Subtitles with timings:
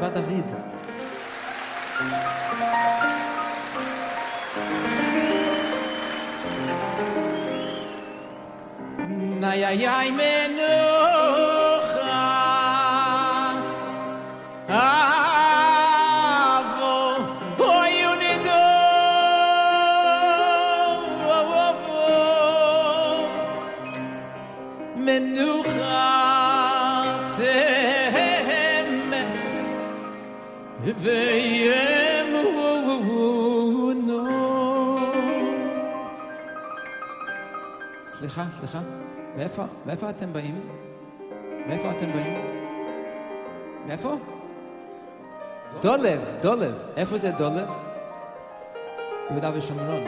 [0.00, 0.56] acabar da vida.
[9.40, 10.89] Nay, ai ai menu.
[30.84, 32.60] Veyemuno
[38.02, 38.80] סליחה, סליחה,
[39.36, 40.60] מאיפה, מאיפה אתם באים?
[41.66, 42.40] מאיפה אתם באים?
[43.86, 44.16] מאיפה?
[45.82, 46.74] דולב, דולב.
[46.96, 47.68] איפה זה דולב?
[49.30, 50.02] יהודה ושומרון.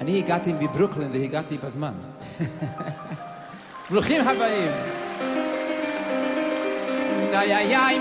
[0.00, 1.92] אני הגעתי מברוקלין והגעתי בזמן.
[3.90, 4.72] ברוכים הבאים.
[7.32, 7.98] איי איי איי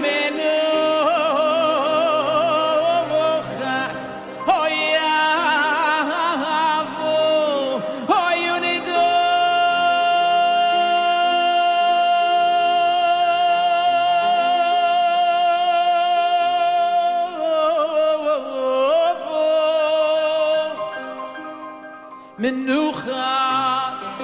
[22.60, 24.22] מנוחס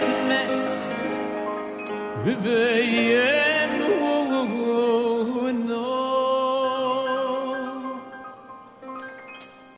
[0.00, 0.90] אמס
[2.42, 3.31] ויהיה